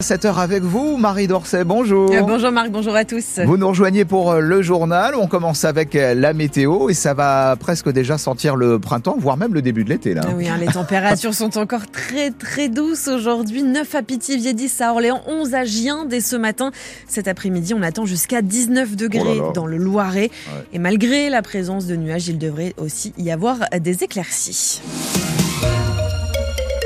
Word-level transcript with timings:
7 0.00 0.26
heures 0.26 0.38
avec 0.38 0.62
vous, 0.62 0.96
Marie 0.96 1.26
Dorset, 1.26 1.64
bonjour. 1.64 2.12
Euh, 2.12 2.22
bonjour 2.22 2.52
Marc, 2.52 2.70
bonjour 2.70 2.94
à 2.94 3.04
tous. 3.04 3.40
Vous 3.44 3.56
nous 3.56 3.66
rejoignez 3.66 4.04
pour 4.04 4.30
euh, 4.30 4.38
le 4.38 4.62
journal. 4.62 5.16
On 5.16 5.26
commence 5.26 5.64
avec 5.64 5.96
euh, 5.96 6.14
la 6.14 6.32
météo 6.34 6.88
et 6.88 6.94
ça 6.94 7.14
va 7.14 7.56
presque 7.58 7.90
déjà 7.90 8.16
sentir 8.16 8.54
le 8.54 8.78
printemps, 8.78 9.16
voire 9.18 9.36
même 9.36 9.52
le 9.54 9.60
début 9.60 9.82
de 9.82 9.88
l'été. 9.88 10.14
là. 10.14 10.20
Ah 10.24 10.30
oui, 10.36 10.46
hein, 10.48 10.56
les 10.56 10.68
températures 10.68 11.34
sont 11.34 11.58
encore 11.58 11.90
très 11.90 12.30
très 12.30 12.68
douces 12.68 13.08
aujourd'hui. 13.08 13.64
9 13.64 13.92
à 13.92 14.02
Pithiviers, 14.02 14.54
10 14.54 14.80
à 14.82 14.92
Orléans, 14.92 15.20
11 15.26 15.54
à 15.54 15.64
Gien 15.64 16.04
dès 16.04 16.20
ce 16.20 16.36
matin. 16.36 16.70
Cet 17.08 17.26
après-midi, 17.26 17.74
on 17.74 17.82
attend 17.82 18.06
jusqu'à 18.06 18.40
19 18.40 18.94
degrés 18.94 19.20
Oh 19.24 19.34
là 19.40 19.46
là. 19.46 19.52
dans 19.52 19.66
le 19.66 19.78
Loiret. 19.78 20.30
Ouais. 20.30 20.64
Et 20.74 20.78
malgré 20.78 21.28
la 21.28 21.42
présence 21.42 21.86
de 21.86 21.96
nuages, 21.96 22.28
il 22.28 22.38
devrait 22.38 22.72
aussi 22.76 23.12
y 23.18 23.32
avoir 23.32 23.56
des 23.80 24.04
éclaircies. 24.04 24.80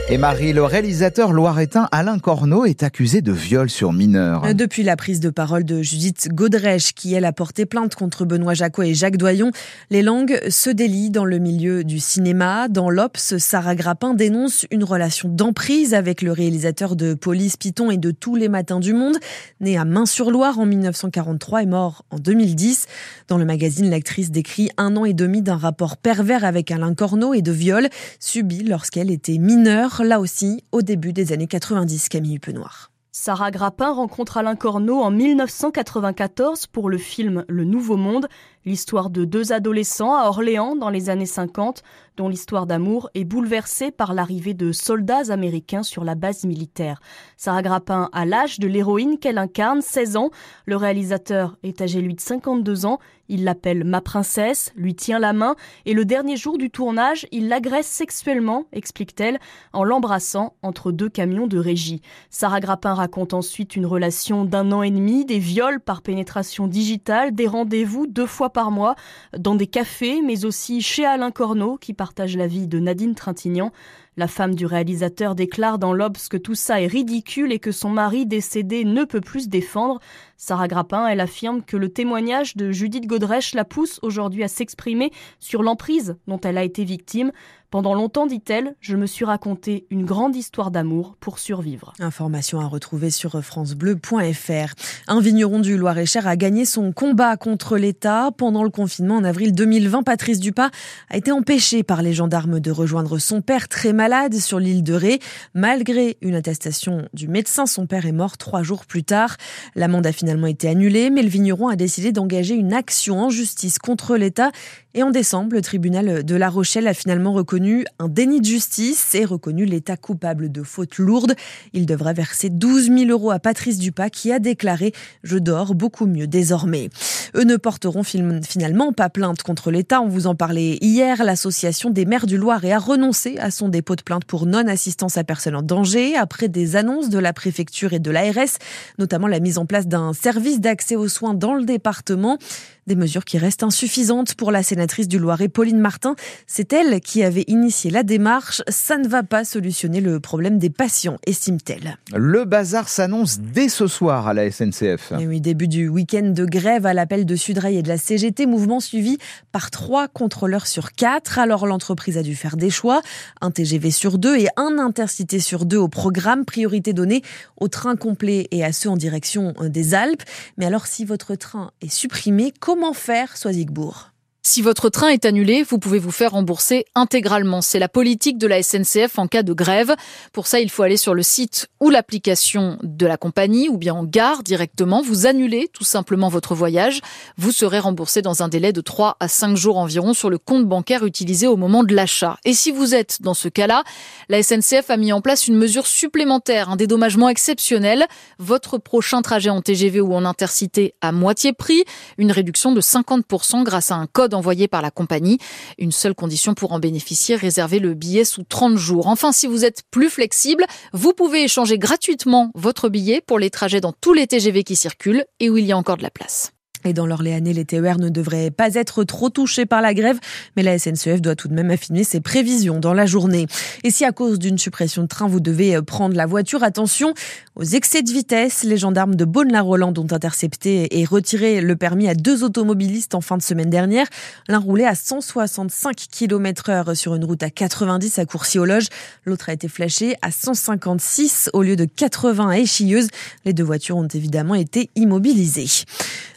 Et 0.09 0.19
Marie, 0.19 0.53
le 0.53 0.65
réalisateur 0.65 1.33
loiretain 1.33 1.89
Alain 1.91 2.19
Corneau 2.19 2.67
est 2.67 2.83
accusé 2.83 3.23
de 3.23 3.33
viol 3.33 3.71
sur 3.71 3.93
mineur. 3.95 4.45
Euh, 4.45 4.53
Depuis 4.53 4.83
la 4.83 4.97
prise 4.97 5.21
de 5.21 5.31
parole 5.31 5.65
de 5.65 5.81
Judith 5.81 6.29
Godrèche, 6.31 6.93
qui 6.93 7.15
elle 7.15 7.25
a 7.25 7.33
porté 7.33 7.65
plainte 7.67 7.95
contre 7.95 8.27
Benoît 8.27 8.53
Jacot 8.53 8.83
et 8.83 8.95
Jacques 8.95 9.17
Doyon, 9.17 9.53
les 9.91 10.03
langues 10.03 10.39
se 10.51 10.69
délient 10.69 11.11
dans 11.11 11.25
le 11.25 11.39
milieu 11.39 11.83
du 11.85 11.99
cinéma. 11.99 12.69
Dans 12.69 12.91
l'Obs, 12.91 13.39
Sarah 13.39 13.75
Grappin 13.75 14.13
dénonce 14.13 14.67
une 14.71 14.85
relation 14.85 15.29
d'emprise 15.31 15.95
avec 15.95 16.21
le 16.21 16.33
réalisateur 16.33 16.95
de 16.95 17.15
Police 17.15 17.57
Python 17.57 17.91
et 17.91 17.97
de 17.97 18.11
Tous 18.11 18.35
les 18.35 18.49
matins 18.49 18.81
du 18.81 18.93
monde, 18.93 19.17
né 19.61 19.79
à 19.79 19.85
Main-sur-Loire 19.87 20.59
en 20.59 20.67
1943 20.67 21.63
et 21.63 21.67
mort 21.67 22.05
en 22.11 22.19
2010. 22.19 22.87
Dans 23.29 23.39
le 23.39 23.45
magazine, 23.47 23.89
l'actrice 23.89 24.31
décrit 24.31 24.69
un 24.77 24.97
an 24.97 25.05
et 25.05 25.15
demi 25.15 25.41
d'un 25.43 25.57
rapport 25.57 25.97
pervers 25.97 26.45
avec 26.45 26.71
Alain 26.71 26.93
Corneau 26.93 27.33
et 27.33 27.41
de 27.41 27.53
viol 27.53 27.89
subi 28.21 28.65
lorsqu'elle 28.65 29.11
était 29.11 29.39
mineure, 29.39 29.92
là 30.01 30.21
aussi 30.21 30.65
au 30.73 30.81
début 30.81 31.13
des 31.13 31.33
années 31.33 31.47
90, 31.47 32.09
Camille 32.09 32.37
Huppenoir. 32.37 32.91
Sarah 33.15 33.51
Grappin 33.51 33.93
rencontre 33.93 34.39
Alain 34.39 34.57
Corneau 34.57 35.03
en 35.03 35.11
1994 35.11 36.67
pour 36.67 36.89
le 36.89 36.97
film 36.97 37.45
Le 37.47 37.65
Nouveau 37.65 37.99
Monde, 37.99 38.27
l'histoire 38.65 39.11
de 39.11 39.25
deux 39.25 39.53
adolescents 39.53 40.15
à 40.15 40.27
Orléans 40.29 40.77
dans 40.77 40.91
les 40.91 41.11
années 41.11 41.27
50, 41.27 41.83
dont 42.17 42.29
l'histoire 42.29 42.67
d'amour 42.67 43.11
est 43.15 43.25
bouleversée 43.25 43.91
par 43.91 44.15
l'arrivée 44.15 44.55
de 44.55 44.73
soldats 44.73 45.31
américains 45.31 45.83
sur 45.83 46.05
la 46.05 46.15
base 46.15 46.45
militaire. 46.45 47.01
Sarah 47.37 47.63
Grappin 47.63 48.11
a 48.13 48.25
l'âge 48.25 48.59
de 48.59 48.69
l'héroïne 48.69 49.19
qu'elle 49.19 49.39
incarne, 49.39 49.81
16 49.81 50.17
ans. 50.17 50.31
Le 50.67 50.77
réalisateur 50.77 51.57
est 51.63 51.81
âgé 51.81 52.01
lui 52.01 52.15
de 52.15 52.21
52 52.21 52.87
ans. 52.87 52.99
Il 53.29 53.45
l'appelle 53.45 53.85
ma 53.85 54.03
princesse, 54.03 54.73
lui 54.77 54.95
tient 54.95 55.19
la 55.19 55.33
main 55.33 55.57
et 55.87 55.95
le 55.95 56.05
dernier 56.05 56.37
jour 56.37 56.59
du 56.59 56.69
tournage, 56.69 57.27
il 57.33 57.49
l'agresse 57.49 57.87
sexuellement, 57.87 58.67
explique-t-elle, 58.73 59.39
en 59.73 59.85
l'embrassant 59.85 60.55
entre 60.61 60.93
deux 60.93 61.09
camions 61.09 61.47
de 61.47 61.57
régie. 61.57 62.03
Sarah 62.29 62.61
Grappin 62.61 62.93
raconte 62.93 63.33
ensuite 63.33 63.75
une 63.75 63.87
relation 63.87 64.45
d'un 64.45 64.71
an 64.71 64.83
et 64.83 64.91
demi, 64.91 65.25
des 65.25 65.39
viols 65.39 65.81
par 65.81 66.03
pénétration 66.03 66.67
digitale, 66.67 67.35
des 67.35 67.47
rendez-vous 67.47 68.07
deux 68.07 68.27
fois 68.27 68.52
par 68.53 68.71
mois 68.71 68.95
dans 69.37 69.55
des 69.55 69.67
cafés, 69.67 70.23
mais 70.23 70.45
aussi 70.45 70.81
chez 70.81 71.05
Alain 71.05 71.31
Corneau 71.31 71.77
qui 71.77 71.95
partage 71.95 72.37
la 72.37 72.47
vie 72.47 72.69
de 72.69 72.79
Nadine 72.79 73.15
Trintignant. 73.15 73.73
La 74.19 74.29
femme 74.29 74.55
du 74.55 74.67
réalisateur 74.67 75.35
déclare 75.35 75.79
dans 75.79 75.95
l'Obs 75.95 76.29
que 76.29 76.37
tout 76.37 76.55
ça 76.55 76.83
est 76.83 76.87
ridicule 76.87 77.51
et 77.51 77.59
que 77.59 77.73
son 77.73 77.89
mari 77.89 78.27
décédé 78.27 78.85
ne 78.85 79.05
peut 79.05 79.23
plus 79.23 79.45
se 79.45 79.49
défendre. 79.49 80.01
Sarah 80.37 80.69
Grappin, 80.69 81.07
elle 81.07 81.21
affirme 81.21 81.63
que 81.63 81.79
le 81.79 81.89
témoignage 81.89 82.55
de 82.55 82.73
Judith 82.73 83.07
Godrèche 83.07 83.55
la 83.55 83.65
pousse 83.65 83.99
aujourd'hui 84.03 84.45
à 84.45 84.49
s'exprimer 84.49 85.13
sur 85.39 85.63
l'emprise 85.63 86.17
dont 86.27 86.41
elle 86.41 86.59
a 86.59 86.65
été 86.65 86.85
victime. 86.85 87.33
Pendant 87.73 87.95
longtemps, 87.95 88.27
dit-elle, 88.27 88.75
je 88.83 88.99
me 88.99 89.07
suis 89.07 89.25
raconté 89.25 89.87
une 89.89 90.05
grande 90.05 90.37
histoire 90.37 90.71
d'amour 90.71 91.17
pour 91.19 91.39
survivre. 91.39 91.95
Information 92.01 92.61
à 92.61 92.67
retrouver 92.67 93.09
sur 93.09 93.43
francebleu.fr. 93.43 94.75
Un 95.09 95.21
vigneron 95.23 95.59
du 95.59 95.79
Loir-et-Cher 95.79 96.27
a 96.27 96.37
gagné 96.37 96.67
son 96.67 96.93
combat 96.93 97.39
contre 97.39 97.79
l'État. 97.79 98.29
Pendant 98.37 98.63
le 98.63 98.69
confinement 98.69 99.17
en 99.17 99.25
avril 99.25 99.55
2020, 99.55 100.03
Patrice 100.03 100.39
Dupas 100.39 100.69
a 101.09 101.17
été 101.17 101.33
empêché 101.33 101.83
par 101.83 102.03
les 102.03 102.13
gendarmes 102.13 102.61
de 102.61 102.71
rejoindre 102.71 103.17
son 103.17 103.41
père 103.41 103.69
très 103.69 103.95
malade 103.95 104.35
sur 104.35 104.59
l'île 104.59 104.83
de 104.83 104.93
Ré. 104.93 105.19
Malgré 105.55 106.19
une 106.21 106.35
attestation 106.35 107.09
du 107.15 107.27
médecin, 107.27 107.65
son 107.65 107.87
père 107.87 108.05
est 108.05 108.13
mort 108.13 108.37
trois 108.37 108.63
jours 108.63 108.85
plus 108.85 109.03
tard. 109.03 109.39
L'amende 109.77 110.07
a 110.07 110.13
finalement 110.13 110.47
été 110.47 110.69
annulée, 110.69 111.09
mais 111.09 111.23
le 111.23 111.31
vigneron 111.31 111.69
a 111.69 111.77
décidé 111.77 112.13
d'engager 112.13 112.55
une 112.55 112.75
action 112.75 113.19
en 113.19 113.31
justice 113.31 113.79
contre 113.79 114.19
l'État. 114.19 114.51
Et 114.93 115.03
en 115.03 115.11
décembre, 115.11 115.55
le 115.55 115.63
tribunal 115.63 116.23
de 116.23 116.37
La 116.37 116.51
Rochelle 116.51 116.87
a 116.87 116.93
finalement 116.93 117.33
reconnu 117.33 117.62
un 117.99 118.09
déni 118.09 118.41
de 118.41 118.47
justice 118.47 119.15
et 119.15 119.25
reconnu 119.25 119.65
l'État 119.65 119.97
coupable 119.97 120.51
de 120.51 120.63
fautes 120.63 120.99
lourdes. 120.99 121.35
Il 121.73 121.87
devrait 121.87 122.15
verser 122.15 122.51
12 122.51 122.87
000 122.87 123.11
euros 123.11 123.31
à 123.31 123.39
Patrice 123.39 123.79
Dupas 123.79 124.11
qui 124.11 124.33
a 124.33 124.39
déclaré 124.39 124.93
«Je 125.23 125.39
dors 125.39 125.75
beaucoup 125.75 126.07
mieux 126.07 126.27
désormais». 126.27 126.91
Eux 127.35 127.45
ne 127.45 127.57
porteront 127.57 128.03
finalement 128.03 128.93
pas 128.93 129.09
plainte 129.09 129.43
contre 129.43 129.71
l'État. 129.71 130.03
On 130.03 130.09
vous 130.09 130.27
en 130.27 130.35
parlait 130.35 130.79
hier. 130.83 131.25
L'association 131.25 131.91
des 131.91 132.05
maires 132.05 132.27
du 132.27 132.37
Loiret 132.37 132.73
a 132.73 132.79
renoncé 132.79 133.39
à 133.39 133.51
son 133.51 133.69
dépôt 133.69 133.97
de 133.97 134.03
plainte 134.03 134.25
pour 134.25 134.45
non-assistance 134.45 135.17
à 135.17 135.25
personne 135.25 135.57
en 135.57 135.63
danger 135.63 136.17
après 136.17 136.49
des 136.49 136.77
annonces 136.77 137.09
de 137.09 137.19
la 137.19 137.33
préfecture 137.33 137.93
et 137.93 138.01
de 138.01 138.11
l'ARS, 138.11 138.59
notamment 138.99 139.29
la 139.29 139.41
mise 139.41 139.59
en 139.59 139.67
place 139.67 139.87
d'un 139.87 140.13
service 140.13 140.61
d'accès 140.61 140.97
aux 140.97 141.09
soins 141.09 141.35
dans 141.35 141.55
le 141.55 141.65
département. 141.65 142.39
Des 142.89 142.97
mesures 142.97 143.25
qui 143.25 143.39
restent 143.39 143.63
insuffisantes 143.63 144.35
pour 144.35 144.51
la 144.51 144.65
sénatrice 144.65 145.07
du 145.07 145.21
Loiret, 145.21 145.49
Pauline 145.49 145.79
Martin. 145.79 146.17
C'est 146.49 146.73
elle 146.73 147.01
qui 147.01 147.23
avait 147.23 147.45
initié 147.47 147.93
la 147.93 148.03
démarche. 148.03 148.61
Ça 148.67 148.99
ne 148.99 149.07
va 149.07 149.23
pas 149.23 149.45
solutionner 149.45 150.01
le 150.01 150.19
problème 150.19 150.59
des 150.59 150.69
patients, 150.69 151.17
estime-t-elle. 151.25 151.99
Le 152.13 152.45
bazar 152.45 152.89
s'annonce 152.89 153.39
dès 153.39 153.69
ce 153.69 153.87
soir 153.87 154.27
à 154.27 154.35
la 154.35 154.51
SNCF. 154.51 155.13
Et 155.21 155.29
oui, 155.29 155.41
début 155.41 155.69
du 155.69 155.87
week-end 155.87 156.31
de 156.31 156.45
grève 156.45 156.85
à 156.85 156.93
l'appel 156.93 157.25
de 157.25 157.37
Sudrail 157.37 157.77
et 157.77 157.83
de 157.83 157.89
la 157.89 157.99
CGT, 157.99 158.47
mouvement 158.47 158.81
suivi 158.81 159.19
par 159.53 159.71
trois 159.71 160.09
contrôleurs 160.09 160.67
sur 160.67 160.91
quatre. 160.91 161.39
Alors 161.39 161.69
l'entreprise 161.69 162.19
a 162.19 162.25
dû 162.25 162.35
faire 162.35 162.57
des 162.57 162.71
choix, 162.71 163.01
un 163.41 163.53
TGV 163.53 163.93
sur 163.93 164.19
deux 164.19 164.37
et 164.37 164.49
un 164.57 164.81
intercité 164.81 165.39
sur 165.39 165.67
deux 165.67 165.77
au 165.77 165.89
programme, 165.89 166.45
priorité 166.45 166.93
donnée 166.93 167.23
aux 167.59 167.69
trains 167.69 167.95
complets 167.95 168.49
et 168.51 168.65
à 168.65 168.73
ceux 168.73 168.89
en 168.89 168.97
direction 168.97 169.55
euh, 169.61 169.69
des 169.69 169.95
Alpes. 169.95 170.25
Mais 170.59 170.67
alors 170.67 170.89
si 170.89 171.05
votre 171.05 171.37
train 171.37 171.71
est 171.81 171.93
supprimé, 171.93 172.53
comment 172.59 172.72
faire, 172.93 173.37
Soisigbourg 173.37 174.12
Si 174.45 174.61
votre 174.61 174.89
train 174.89 175.11
est 175.11 175.25
annulé, 175.25 175.63
vous 175.63 175.79
pouvez 175.79 176.01
vous 176.01 176.11
faire 176.11 176.33
rembourser 176.33 176.85
intégralement. 176.97 177.63
C'est 177.63 177.79
la 177.79 177.89
politique 177.89 178.39
de 178.39 178.49
la 178.49 178.61
SNCF 178.61 179.21
en 179.21 179.29
cas 179.29 179.45
de 179.45 179.53
grève. 179.53 179.95
Pour 180.33 180.49
ça, 180.49 180.59
il 180.59 180.69
faut 180.69 180.83
aller 180.83 180.97
sur 180.97 181.15
le 181.15 181.23
site 181.23 181.69
ou 181.79 181.91
l'application 181.91 182.77
de 182.83 183.07
la 183.07 183.17
compagnie 183.17 183.69
ou 183.69 183.79
bien 183.79 183.95
en 183.95 184.03
gare 184.03 184.43
directement. 184.43 185.01
Vous 185.01 185.27
annulez 185.27 185.71
tout 185.73 185.85
simplement 185.85 186.29
votre 186.29 186.57
voyage. 186.57 187.03
Vous 187.39 187.53
serez 187.53 187.79
remboursé 187.79 188.21
dans 188.21 188.43
un 188.43 188.49
délai 188.49 188.73
de 188.73 188.81
3 188.81 189.17
à 189.21 189.29
5 189.29 189.57
jours 189.57 189.79
environ 189.79 190.13
sur 190.13 190.29
le 190.29 190.39
compte 190.39 190.67
bancaire 190.67 191.07
utilisé 191.07 191.47
au 191.47 191.57
moment 191.57 191.85
de 191.85 191.95
l'achat. 191.95 192.37
Et 192.45 192.53
si 192.53 192.73
vous 192.73 192.97
êtes 192.97 193.23
dans 193.23 193.35
ce 193.35 193.47
cas-là, 193.47 193.85
la 194.29 194.43
SNCF 194.43 194.91
a 194.91 194.97
mis 194.97 195.13
en 195.13 195.21
place 195.21 195.47
une 195.47 195.57
mesure 195.57 195.87
supplémentaire, 195.87 196.69
un 196.69 196.77
dédommagement 196.77 197.29
exceptionnel. 197.29 198.07
Votre 198.41 198.79
prochain 198.79 199.23
trajet 199.23 199.51
en 199.51 199.63
TGV 199.63 200.01
ou 200.01 200.17
en 200.17 200.25
intercité 200.25 200.95
à 201.01 201.13
moitié 201.13 201.53
prix, 201.53 201.85
une 202.19 202.33
réduction 202.33 202.73
de 202.73 202.81
50% 202.81 203.63
grâce 203.63 203.93
à 203.93 203.95
un 203.95 204.09
code 204.09 204.32
envoyé 204.35 204.69
par 204.69 204.83
la 204.83 204.91
compagnie. 204.91 205.39
Une 205.79 205.93
seule 205.93 206.15
condition 206.15 206.55
pour 206.55 206.73
en 206.73 206.79
bénéficier, 206.79 207.37
réserver 207.37 207.79
le 207.79 207.95
billet 207.95 208.25
sous 208.25 208.45
30 208.45 208.77
jours. 208.77 209.07
Enfin, 209.07 209.33
si 209.33 209.47
vous 209.47 209.65
êtes 209.65 209.83
plus 209.91 210.11
flexible, 210.11 210.65
vous 210.93 211.13
pouvez 211.13 211.45
échanger 211.45 211.79
gratuitement 211.79 212.51
votre 212.55 212.89
billet 212.89 213.21
pour 213.21 213.39
les 213.39 213.51
trajets 213.51 213.81
dans 213.81 213.93
tous 213.93 214.13
les 214.13 214.27
TGV 214.27 214.65
qui 214.65 214.77
circulent 214.77 215.25
et 215.41 215.51
où 215.51 215.57
il 215.57 215.67
y 215.67 215.73
a 215.73 215.77
encore 215.77 215.97
de 215.97 216.03
la 216.03 216.11
place. 216.11 216.53
Et 216.85 216.93
dans 216.93 217.07
l'Orléanais, 217.07 217.53
les 217.53 217.65
TER 217.65 217.99
ne 217.99 218.09
devraient 218.09 218.51
pas 218.51 218.75
être 218.75 219.05
trop 219.05 219.29
touchés 219.29 219.67
par 219.67 219.81
la 219.81 219.95
grève, 219.95 220.19
mais 220.57 220.63
la 220.63 220.79
SNCF 220.79 221.21
doit 221.21 221.37
tout 221.37 221.49
de 221.49 221.55
même 221.55 221.71
affiner 221.71 222.05
ses 222.05 222.21
prévisions 222.21 222.81
dans 222.81 222.95
la 222.95 223.07
journée. 223.07 223.47
Et 223.85 223.91
si 223.91 224.05
à 224.05 224.13
cause 224.13 224.39
d'une 224.39 224.59
suppression 224.59 225.03
de 225.03 225.09
train, 225.09 225.29
vous 225.29 225.41
devez 225.41 225.81
prendre 225.83 226.17
la 226.17 226.27
voiture, 226.27 226.63
attention 226.63 227.15
aux 227.57 227.65
excès 227.65 228.03
de 228.03 228.11
vitesse. 228.11 228.63
Les 228.65 228.77
gendarmes 228.77 229.15
de 229.15 229.25
Beaune-la-Rolande 229.25 229.99
ont 229.99 230.07
intercepté 230.11 230.99
et 230.99 231.05
retiré 231.05 231.61
le 231.61 231.77
permis 231.77 232.09
à 232.09 232.15
deux 232.15 232.45
automobilistes 232.45 233.15
en 233.15 233.21
fin 233.21 233.37
de 233.37 233.43
semaine 233.43 233.71
dernière. 233.71 234.07
L'un 234.49 234.59
roulait 234.59 234.87
à 234.87 234.95
165 234.95 235.97
km 236.11 236.71
heure 236.71 236.97
sur 236.97 237.15
une 237.15 237.25
route 237.25 237.43
à 237.43 237.51
90 237.51 238.19
à 238.19 238.25
Courcy-aux-Loges. 238.25 238.89
L'autre 239.25 239.49
a 239.49 239.53
été 239.53 239.69
flashé 239.69 240.17
à 240.23 240.31
156 240.31 241.51
au 241.53 241.63
lieu 241.63 241.77
de 241.77 241.85
80 241.85 242.49
à 242.49 242.59
Échilleuse. 242.59 243.09
Les 243.45 243.53
deux 243.53 243.65
voitures 243.65 243.97
ont 243.97 244.09
évidemment 244.09 244.55
été 244.55 244.91
immobilisées. 244.97 245.85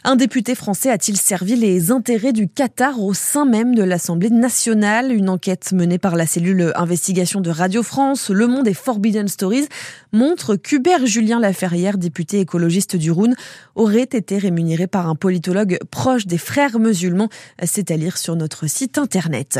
Un 0.08 0.14
député 0.14 0.54
français 0.54 0.88
a-t-il 0.88 1.16
servi 1.16 1.56
les 1.56 1.90
intérêts 1.90 2.32
du 2.32 2.46
Qatar 2.46 3.02
au 3.02 3.12
sein 3.12 3.44
même 3.44 3.74
de 3.74 3.82
l'Assemblée 3.82 4.30
nationale? 4.30 5.10
Une 5.10 5.28
enquête 5.28 5.72
menée 5.72 5.98
par 5.98 6.14
la 6.14 6.26
cellule 6.26 6.70
investigation 6.76 7.40
de 7.40 7.50
Radio 7.50 7.82
France, 7.82 8.30
Le 8.30 8.46
Monde 8.46 8.68
et 8.68 8.72
Forbidden 8.72 9.26
Stories 9.26 9.66
montre 10.12 10.54
qu'Hubert 10.54 11.04
Julien 11.06 11.40
Laferrière, 11.40 11.98
député 11.98 12.38
écologiste 12.38 12.94
du 12.94 13.10
Rhône, 13.10 13.34
aurait 13.74 14.02
été 14.02 14.38
rémunéré 14.38 14.86
par 14.86 15.08
un 15.08 15.16
politologue 15.16 15.76
proche 15.90 16.28
des 16.28 16.38
frères 16.38 16.78
musulmans. 16.78 17.28
C'est 17.64 17.90
à 17.90 17.96
lire 17.96 18.16
sur 18.16 18.36
notre 18.36 18.68
site 18.68 18.98
internet. 18.98 19.58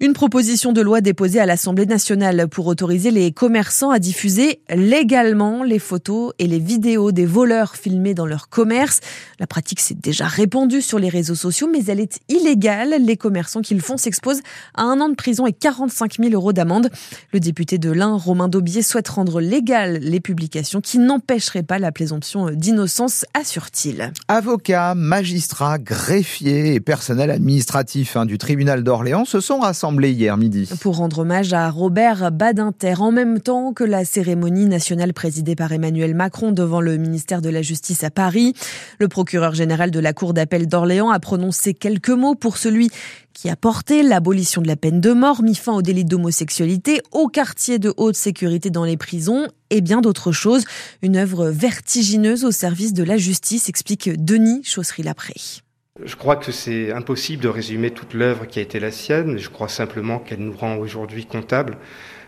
Une 0.00 0.12
proposition 0.12 0.72
de 0.72 0.80
loi 0.80 1.00
déposée 1.00 1.40
à 1.40 1.44
l'Assemblée 1.44 1.86
nationale 1.86 2.46
pour 2.46 2.68
autoriser 2.68 3.10
les 3.10 3.32
commerçants 3.32 3.90
à 3.90 3.98
diffuser 3.98 4.60
légalement 4.72 5.64
les 5.64 5.80
photos 5.80 6.32
et 6.38 6.46
les 6.46 6.60
vidéos 6.60 7.10
des 7.10 7.26
voleurs 7.26 7.74
filmés 7.74 8.14
dans 8.14 8.26
leur 8.26 8.48
commerce. 8.48 9.00
La 9.40 9.48
pratique 9.48 9.71
s'est 9.80 9.96
déjà 10.00 10.26
répandue 10.26 10.82
sur 10.82 10.98
les 10.98 11.08
réseaux 11.08 11.34
sociaux, 11.34 11.68
mais 11.70 11.84
elle 11.86 12.00
est 12.00 12.20
illégale. 12.28 12.96
Les 13.00 13.16
commerçants 13.16 13.62
qui 13.62 13.74
le 13.74 13.80
font 13.80 13.96
s'exposent 13.96 14.42
à 14.74 14.82
un 14.82 15.00
an 15.00 15.08
de 15.08 15.14
prison 15.14 15.46
et 15.46 15.52
45 15.52 16.18
000 16.18 16.30
euros 16.32 16.52
d'amende. 16.52 16.90
Le 17.32 17.40
député 17.40 17.78
de 17.78 17.90
l'Ain, 17.90 18.16
Romain 18.16 18.48
Daubier, 18.48 18.82
souhaite 18.82 19.08
rendre 19.08 19.40
légales 19.40 19.98
les 19.98 20.20
publications 20.20 20.80
qui 20.80 20.98
n'empêcheraient 20.98 21.62
pas 21.62 21.78
la 21.78 21.92
présomption 21.92 22.50
d'innocence, 22.50 23.24
assure-t-il. 23.34 24.12
Avocats, 24.28 24.94
magistrats, 24.94 25.78
greffiers 25.78 26.74
et 26.74 26.80
personnel 26.80 27.30
administratif 27.30 28.16
hein, 28.16 28.26
du 28.26 28.38
tribunal 28.38 28.82
d'Orléans 28.82 29.24
se 29.24 29.40
sont 29.40 29.60
rassemblés 29.60 30.12
hier 30.12 30.36
midi. 30.36 30.68
Pour 30.80 30.96
rendre 30.96 31.20
hommage 31.20 31.52
à 31.52 31.70
Robert 31.70 32.30
Badinter, 32.32 33.00
en 33.00 33.12
même 33.12 33.40
temps 33.40 33.72
que 33.72 33.84
la 33.84 34.04
cérémonie 34.04 34.66
nationale 34.66 35.12
présidée 35.12 35.56
par 35.56 35.72
Emmanuel 35.72 36.14
Macron 36.14 36.52
devant 36.52 36.80
le 36.80 36.96
ministère 36.96 37.42
de 37.42 37.48
la 37.48 37.62
Justice 37.62 38.04
à 38.04 38.10
Paris. 38.10 38.54
Le 38.98 39.08
procureur 39.08 39.54
général 39.54 39.61
de 39.66 40.00
la 40.00 40.12
Cour 40.12 40.34
d'appel 40.34 40.66
d'Orléans 40.66 41.10
a 41.10 41.20
prononcé 41.20 41.72
quelques 41.72 42.10
mots 42.10 42.34
pour 42.34 42.58
celui 42.58 42.90
qui 43.32 43.48
a 43.48 43.56
porté 43.56 44.02
l'abolition 44.02 44.60
de 44.60 44.66
la 44.66 44.76
peine 44.76 45.00
de 45.00 45.12
mort, 45.12 45.42
mis 45.42 45.54
fin 45.54 45.72
au 45.72 45.82
délit 45.82 46.04
d'homosexualité, 46.04 47.00
au 47.12 47.28
quartier 47.28 47.78
de 47.78 47.94
haute 47.96 48.16
sécurité 48.16 48.70
dans 48.70 48.84
les 48.84 48.96
prisons 48.96 49.46
et 49.70 49.80
bien 49.80 50.00
d'autres 50.00 50.32
choses. 50.32 50.64
Une 51.00 51.16
œuvre 51.16 51.48
vertigineuse 51.48 52.44
au 52.44 52.50
service 52.50 52.92
de 52.92 53.04
la 53.04 53.16
justice, 53.16 53.68
explique 53.68 54.10
Denis 54.22 54.62
Chaussery-Lapré. 54.64 55.61
Je 56.02 56.16
crois 56.16 56.36
que 56.36 56.52
c'est 56.52 56.90
impossible 56.90 57.42
de 57.42 57.48
résumer 57.48 57.90
toute 57.90 58.14
l'œuvre 58.14 58.46
qui 58.46 58.58
a 58.58 58.62
été 58.62 58.80
la 58.80 58.90
sienne. 58.90 59.36
Je 59.36 59.50
crois 59.50 59.68
simplement 59.68 60.18
qu'elle 60.18 60.38
nous 60.38 60.56
rend 60.56 60.76
aujourd'hui 60.76 61.26
comptables 61.26 61.76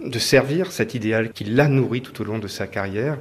de 0.04 0.18
servir 0.18 0.70
cet 0.70 0.92
idéal 0.92 1.32
qui 1.32 1.44
l'a 1.44 1.66
nourri 1.68 2.02
tout 2.02 2.20
au 2.20 2.24
long 2.24 2.38
de 2.38 2.46
sa 2.46 2.66
carrière. 2.66 3.16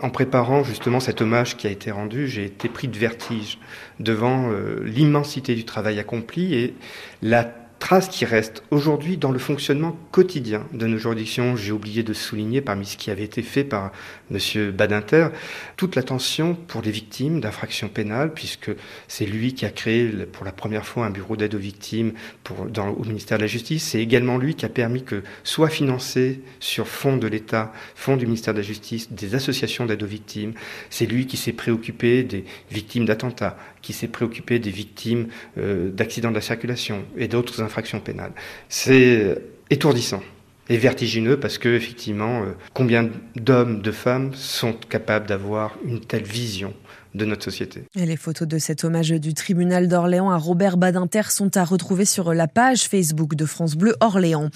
En 0.00 0.10
préparant 0.10 0.62
justement 0.62 1.00
cet 1.00 1.20
hommage 1.20 1.56
qui 1.56 1.66
a 1.66 1.70
été 1.70 1.90
rendu, 1.90 2.28
j'ai 2.28 2.44
été 2.44 2.68
pris 2.68 2.86
de 2.86 2.96
vertige 2.96 3.58
devant 3.98 4.52
euh, 4.52 4.84
l'immensité 4.84 5.56
du 5.56 5.64
travail 5.64 5.98
accompli 5.98 6.54
et 6.54 6.74
la 7.20 7.52
trace 7.78 8.08
qui 8.08 8.24
reste 8.24 8.62
aujourd'hui 8.70 9.16
dans 9.16 9.30
le 9.30 9.38
fonctionnement 9.38 9.96
quotidien 10.10 10.66
de 10.72 10.86
nos 10.86 10.98
juridictions. 10.98 11.56
J'ai 11.56 11.72
oublié 11.72 12.02
de 12.02 12.12
souligner 12.12 12.60
parmi 12.60 12.86
ce 12.86 12.96
qui 12.96 13.10
avait 13.10 13.24
été 13.24 13.42
fait 13.42 13.64
par 13.64 13.92
M. 14.30 14.70
Badinter, 14.72 15.28
toute 15.76 15.96
l'attention 15.96 16.54
pour 16.54 16.82
les 16.82 16.90
victimes 16.90 17.40
d'infractions 17.40 17.88
pénales, 17.88 18.34
puisque 18.34 18.70
c'est 19.06 19.26
lui 19.26 19.54
qui 19.54 19.64
a 19.64 19.70
créé 19.70 20.08
pour 20.32 20.44
la 20.44 20.52
première 20.52 20.86
fois 20.86 21.06
un 21.06 21.10
bureau 21.10 21.36
d'aide 21.36 21.54
aux 21.54 21.58
victimes 21.58 22.12
au 22.50 23.04
ministère 23.04 23.38
de 23.38 23.42
la 23.42 23.48
Justice. 23.48 23.84
C'est 23.84 24.00
également 24.00 24.38
lui 24.38 24.54
qui 24.54 24.64
a 24.64 24.68
permis 24.68 25.04
que 25.04 25.22
soit 25.44 25.68
financé 25.68 26.42
sur 26.60 26.88
fonds 26.88 27.16
de 27.16 27.26
l'État, 27.26 27.72
fonds 27.94 28.16
du 28.16 28.26
ministère 28.26 28.54
de 28.54 28.58
la 28.58 28.64
Justice, 28.64 29.12
des 29.12 29.34
associations 29.34 29.86
d'aide 29.86 30.02
aux 30.02 30.06
victimes. 30.06 30.52
C'est 30.90 31.06
lui 31.06 31.26
qui 31.26 31.36
s'est 31.36 31.52
préoccupé 31.52 32.22
des 32.22 32.44
victimes 32.70 33.06
d'attentats, 33.06 33.56
qui 33.82 33.92
s'est 33.92 34.08
préoccupé 34.08 34.58
des 34.58 34.70
victimes 34.70 35.28
euh, 35.58 35.90
d'accidents 35.90 36.30
de 36.30 36.34
la 36.34 36.40
circulation 36.40 37.04
et 37.16 37.28
d'autres 37.28 37.62
infractions 37.62 38.00
pénales. 38.00 38.32
C'est 38.68 39.38
étourdissant 39.70 40.22
et 40.68 40.76
vertigineux 40.76 41.38
parce 41.38 41.58
que 41.58 41.68
effectivement, 41.68 42.42
euh, 42.42 42.46
combien 42.74 43.08
d'hommes, 43.36 43.80
de 43.80 43.90
femmes 43.90 44.34
sont 44.34 44.72
capables 44.72 45.26
d'avoir 45.26 45.76
une 45.84 46.00
telle 46.00 46.24
vision 46.24 46.74
de 47.14 47.24
notre 47.24 47.44
société. 47.44 47.84
Les 47.94 48.16
photos 48.16 48.46
de 48.46 48.58
cet 48.58 48.84
hommage 48.84 49.10
du 49.10 49.34
tribunal 49.34 49.88
d'Orléans 49.88 50.30
à 50.30 50.36
Robert 50.36 50.76
Badinter 50.76 51.30
sont 51.30 51.56
à 51.56 51.64
retrouver 51.64 52.04
sur 52.04 52.34
la 52.34 52.48
page 52.48 52.88
Facebook 52.88 53.34
de 53.34 53.44
France 53.44 53.76
Bleu 53.76 53.94
Orléans. 54.00 54.50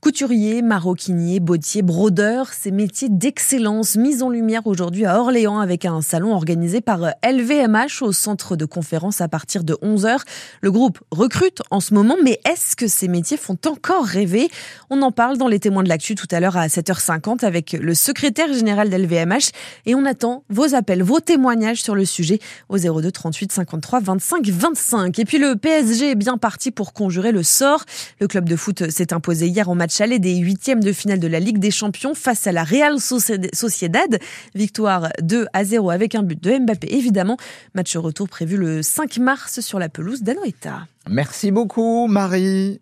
Couturier, 0.00 0.62
maroquinier, 0.62 1.40
bottier, 1.40 1.82
brodeur, 1.82 2.52
ces 2.52 2.70
métiers 2.70 3.08
d'excellence 3.10 3.96
mis 3.96 4.22
en 4.22 4.28
lumière 4.28 4.66
aujourd'hui 4.66 5.06
à 5.06 5.18
Orléans 5.18 5.60
avec 5.60 5.84
un 5.86 6.02
salon 6.02 6.34
organisé 6.34 6.80
par 6.80 7.12
LVMH 7.24 8.02
au 8.02 8.12
centre 8.12 8.56
de 8.56 8.64
conférence 8.66 9.20
à 9.20 9.28
partir 9.28 9.64
de 9.64 9.74
11h. 9.74 10.18
Le 10.60 10.70
groupe 10.70 11.00
recrute 11.10 11.62
en 11.70 11.80
ce 11.80 11.94
moment, 11.94 12.16
mais 12.22 12.40
est-ce 12.48 12.76
que 12.76 12.86
ces 12.86 13.08
métiers 13.08 13.36
font 13.36 13.58
encore 13.66 14.04
rêver? 14.04 14.48
On 14.90 15.00
en 15.02 15.10
parle 15.10 15.38
dans 15.38 15.48
les 15.48 15.60
témoins 15.60 15.82
de 15.82 15.88
l'actu 15.88 16.14
tout 16.14 16.28
à 16.30 16.40
l'heure 16.40 16.56
à 16.56 16.66
7h50 16.66 17.44
avec 17.44 17.72
le 17.72 17.94
secrétaire 17.94 18.52
général 18.52 18.90
d'LVMH 18.90 19.50
et 19.86 19.94
on 19.94 20.04
attend 20.04 20.44
vos 20.50 20.74
appels, 20.74 21.02
vos 21.02 21.20
témoignages 21.20 21.82
le 21.94 22.04
sujet 22.04 22.38
au 22.68 22.78
02 22.78 23.10
38 23.10 23.52
53 23.52 24.00
25 24.00 24.48
25. 24.48 25.18
Et 25.18 25.24
puis 25.24 25.38
le 25.38 25.56
PSG 25.56 26.12
est 26.12 26.14
bien 26.14 26.38
parti 26.38 26.70
pour 26.70 26.92
conjurer 26.92 27.32
le 27.32 27.42
sort. 27.42 27.84
Le 28.20 28.28
club 28.28 28.48
de 28.48 28.56
foot 28.56 28.90
s'est 28.90 29.12
imposé 29.12 29.46
hier 29.46 29.68
en 29.68 29.74
match 29.74 30.00
aller 30.00 30.18
des 30.18 30.36
huitièmes 30.36 30.82
de 30.82 30.92
finale 30.92 31.20
de 31.20 31.28
la 31.28 31.40
Ligue 31.40 31.58
des 31.58 31.70
Champions 31.70 32.14
face 32.14 32.46
à 32.46 32.52
la 32.52 32.64
Real 32.64 32.98
Sociedad. 33.00 34.18
Victoire 34.54 35.08
2 35.22 35.46
à 35.52 35.64
0 35.64 35.90
avec 35.90 36.14
un 36.14 36.22
but 36.22 36.42
de 36.42 36.58
Mbappé 36.58 36.88
évidemment. 36.94 37.36
Match 37.74 37.96
retour 37.96 38.28
prévu 38.28 38.56
le 38.56 38.82
5 38.82 39.18
mars 39.18 39.60
sur 39.60 39.78
la 39.78 39.88
pelouse 39.88 40.22
d'Anoeta. 40.22 40.86
Merci 41.08 41.50
beaucoup 41.50 42.06
Marie. 42.06 42.80